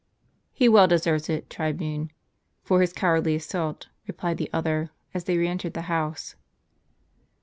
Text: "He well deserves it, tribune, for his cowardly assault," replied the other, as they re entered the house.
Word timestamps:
"He 0.51 0.67
well 0.67 0.87
deserves 0.87 1.29
it, 1.29 1.47
tribune, 1.47 2.09
for 2.63 2.81
his 2.81 2.91
cowardly 2.91 3.35
assault," 3.35 3.87
replied 4.07 4.37
the 4.37 4.49
other, 4.51 4.89
as 5.13 5.25
they 5.25 5.37
re 5.37 5.47
entered 5.47 5.75
the 5.75 5.83
house. 5.93 6.35